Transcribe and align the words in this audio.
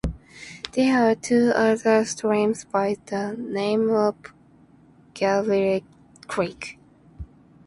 There 0.71 0.97
are 1.07 1.13
two 1.13 1.51
other 1.53 2.03
streams 2.05 2.63
by 2.65 2.97
the 3.05 3.33
name 3.37 3.91
of 3.91 4.15
Gabriel 5.13 5.81
Creek 6.27 6.79
(no 6.79 7.25
s). 7.27 7.27